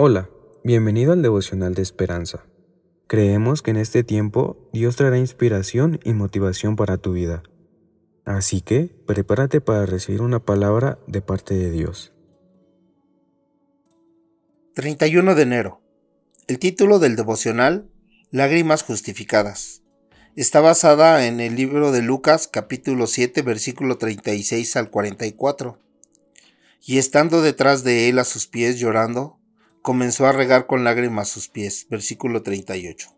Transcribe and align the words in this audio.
Hola, 0.00 0.30
bienvenido 0.62 1.12
al 1.12 1.22
devocional 1.22 1.74
de 1.74 1.82
esperanza. 1.82 2.46
Creemos 3.08 3.62
que 3.62 3.72
en 3.72 3.78
este 3.78 4.04
tiempo 4.04 4.70
Dios 4.72 4.94
traerá 4.94 5.18
inspiración 5.18 5.98
y 6.04 6.12
motivación 6.12 6.76
para 6.76 6.98
tu 6.98 7.14
vida. 7.14 7.42
Así 8.24 8.60
que 8.60 8.94
prepárate 9.08 9.60
para 9.60 9.86
recibir 9.86 10.22
una 10.22 10.38
palabra 10.38 11.00
de 11.08 11.20
parte 11.20 11.54
de 11.54 11.72
Dios. 11.72 12.12
31 14.76 15.34
de 15.34 15.42
enero. 15.42 15.80
El 16.46 16.60
título 16.60 17.00
del 17.00 17.16
devocional, 17.16 17.90
Lágrimas 18.30 18.84
justificadas. 18.84 19.82
Está 20.36 20.60
basada 20.60 21.26
en 21.26 21.40
el 21.40 21.56
libro 21.56 21.90
de 21.90 22.02
Lucas 22.02 22.46
capítulo 22.46 23.08
7 23.08 23.42
versículo 23.42 23.98
36 23.98 24.76
al 24.76 24.90
44. 24.90 25.76
Y 26.86 26.98
estando 26.98 27.42
detrás 27.42 27.82
de 27.82 28.08
él 28.08 28.20
a 28.20 28.24
sus 28.24 28.46
pies 28.46 28.78
llorando, 28.78 29.37
comenzó 29.88 30.26
a 30.26 30.32
regar 30.32 30.66
con 30.66 30.84
lágrimas 30.84 31.30
sus 31.30 31.48
pies. 31.48 31.86
Versículo 31.88 32.42
38. 32.42 33.08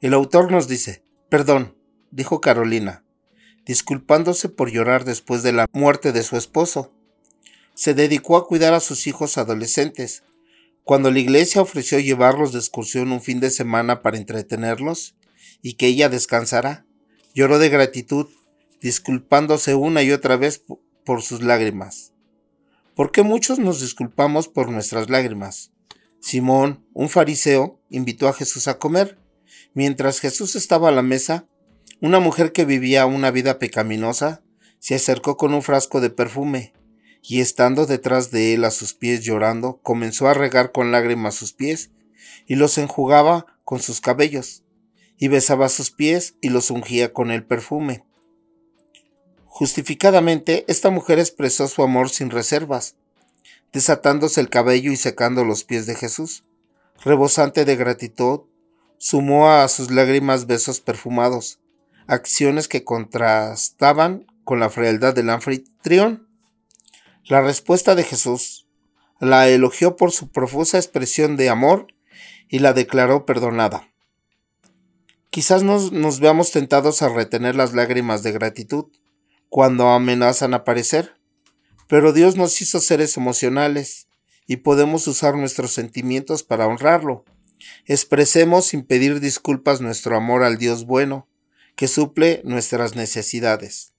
El 0.00 0.14
autor 0.14 0.52
nos 0.52 0.68
dice, 0.68 1.02
Perdón, 1.28 1.76
dijo 2.12 2.40
Carolina, 2.40 3.02
disculpándose 3.66 4.48
por 4.48 4.70
llorar 4.70 5.04
después 5.04 5.42
de 5.42 5.50
la 5.50 5.66
muerte 5.72 6.12
de 6.12 6.22
su 6.22 6.36
esposo. 6.36 6.92
Se 7.74 7.94
dedicó 7.94 8.36
a 8.36 8.46
cuidar 8.46 8.74
a 8.74 8.78
sus 8.78 9.08
hijos 9.08 9.38
adolescentes. 9.38 10.22
Cuando 10.84 11.10
la 11.10 11.18
iglesia 11.18 11.62
ofreció 11.62 11.98
llevarlos 11.98 12.52
de 12.52 12.60
excursión 12.60 13.10
un 13.10 13.20
fin 13.20 13.40
de 13.40 13.50
semana 13.50 14.00
para 14.00 14.18
entretenerlos 14.18 15.16
y 15.62 15.72
que 15.72 15.88
ella 15.88 16.08
descansara, 16.08 16.86
lloró 17.34 17.58
de 17.58 17.70
gratitud, 17.70 18.28
disculpándose 18.80 19.74
una 19.74 20.04
y 20.04 20.12
otra 20.12 20.36
vez 20.36 20.62
por 21.04 21.22
sus 21.22 21.42
lágrimas. 21.42 22.12
¿Por 22.94 23.10
qué 23.10 23.24
muchos 23.24 23.58
nos 23.58 23.80
disculpamos 23.80 24.46
por 24.46 24.70
nuestras 24.70 25.10
lágrimas? 25.10 25.72
Simón, 26.20 26.84
un 26.94 27.08
fariseo, 27.08 27.80
invitó 27.90 28.28
a 28.28 28.32
Jesús 28.32 28.68
a 28.68 28.78
comer. 28.78 29.18
Mientras 29.74 30.20
Jesús 30.20 30.56
estaba 30.56 30.88
a 30.88 30.92
la 30.92 31.02
mesa, 31.02 31.46
una 32.00 32.20
mujer 32.20 32.52
que 32.52 32.64
vivía 32.64 33.06
una 33.06 33.30
vida 33.30 33.58
pecaminosa 33.58 34.42
se 34.78 34.94
acercó 34.94 35.36
con 35.36 35.54
un 35.54 35.62
frasco 35.62 36.00
de 36.00 36.10
perfume, 36.10 36.72
y 37.22 37.40
estando 37.40 37.86
detrás 37.86 38.30
de 38.30 38.54
él 38.54 38.64
a 38.64 38.70
sus 38.70 38.94
pies 38.94 39.24
llorando, 39.24 39.80
comenzó 39.82 40.28
a 40.28 40.34
regar 40.34 40.72
con 40.72 40.92
lágrimas 40.92 41.34
sus 41.34 41.52
pies, 41.52 41.90
y 42.46 42.54
los 42.54 42.78
enjugaba 42.78 43.46
con 43.64 43.80
sus 43.80 44.00
cabellos, 44.00 44.62
y 45.18 45.28
besaba 45.28 45.68
sus 45.68 45.90
pies 45.90 46.36
y 46.40 46.50
los 46.50 46.70
ungía 46.70 47.12
con 47.12 47.30
el 47.30 47.44
perfume. 47.44 48.04
Justificadamente, 49.46 50.64
esta 50.68 50.90
mujer 50.90 51.18
expresó 51.18 51.66
su 51.66 51.82
amor 51.82 52.10
sin 52.10 52.30
reservas, 52.30 52.96
desatándose 53.72 54.40
el 54.40 54.48
cabello 54.48 54.92
y 54.92 54.96
secando 54.96 55.44
los 55.44 55.64
pies 55.64 55.86
de 55.86 55.94
Jesús. 55.94 56.44
Rebosante 57.04 57.64
de 57.64 57.76
gratitud, 57.76 58.40
sumó 58.98 59.50
a 59.50 59.68
sus 59.68 59.90
lágrimas 59.90 60.46
besos 60.46 60.80
perfumados, 60.80 61.60
acciones 62.06 62.68
que 62.68 62.84
contrastaban 62.84 64.26
con 64.44 64.60
la 64.60 64.70
frialdad 64.70 65.14
del 65.14 65.30
anfitrión. 65.30 66.28
La 67.24 67.40
respuesta 67.40 67.94
de 67.94 68.04
Jesús 68.04 68.66
la 69.20 69.48
elogió 69.48 69.96
por 69.96 70.12
su 70.12 70.30
profusa 70.30 70.78
expresión 70.78 71.36
de 71.36 71.48
amor 71.48 71.86
y 72.48 72.60
la 72.60 72.72
declaró 72.72 73.26
perdonada. 73.26 73.88
Quizás 75.30 75.62
nos, 75.62 75.92
nos 75.92 76.20
veamos 76.20 76.50
tentados 76.50 77.02
a 77.02 77.08
retener 77.08 77.54
las 77.54 77.74
lágrimas 77.74 78.22
de 78.22 78.32
gratitud 78.32 78.86
cuando 79.48 79.88
amenazan 79.88 80.54
aparecer, 80.54 81.17
pero 81.88 82.12
Dios 82.12 82.36
nos 82.36 82.60
hizo 82.60 82.80
seres 82.80 83.16
emocionales 83.16 84.06
y 84.46 84.58
podemos 84.58 85.06
usar 85.08 85.36
nuestros 85.36 85.72
sentimientos 85.72 86.42
para 86.42 86.66
honrarlo. 86.66 87.24
Expresemos 87.86 88.66
sin 88.66 88.84
pedir 88.84 89.20
disculpas 89.20 89.80
nuestro 89.80 90.16
amor 90.16 90.42
al 90.42 90.58
Dios 90.58 90.86
bueno, 90.86 91.26
que 91.74 91.88
suple 91.88 92.42
nuestras 92.44 92.94
necesidades. 92.94 93.94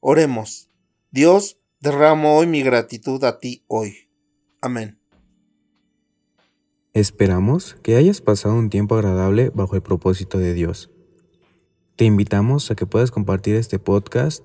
Oremos. 0.00 0.68
Dios, 1.10 1.58
derramo 1.80 2.36
hoy 2.36 2.46
mi 2.46 2.62
gratitud 2.62 3.22
a 3.24 3.38
ti 3.38 3.64
hoy. 3.66 4.08
Amén. 4.60 4.98
Esperamos 6.92 7.76
que 7.82 7.96
hayas 7.96 8.20
pasado 8.20 8.54
un 8.54 8.70
tiempo 8.70 8.96
agradable 8.96 9.50
bajo 9.54 9.76
el 9.76 9.82
propósito 9.82 10.38
de 10.38 10.54
Dios. 10.54 10.90
Te 11.96 12.04
invitamos 12.04 12.70
a 12.70 12.74
que 12.74 12.86
puedas 12.86 13.10
compartir 13.10 13.56
este 13.56 13.78
podcast 13.78 14.44